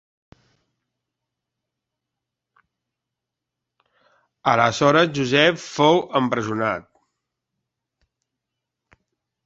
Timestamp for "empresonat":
6.25-6.91